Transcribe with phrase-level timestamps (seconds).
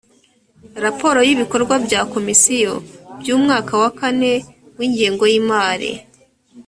[0.83, 2.73] raporo y ibikorwa bya komisiyo
[3.19, 4.31] by umwaka wa kane
[4.77, 5.91] wingengo yimari